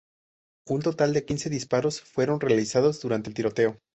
Un 0.67 0.81
total 0.81 1.13
de 1.13 1.25
quince 1.25 1.51
disparos 1.51 2.01
fueron 2.01 2.39
realizados 2.39 3.01
durante 3.01 3.29
el 3.29 3.35
tiroteo. 3.35 3.77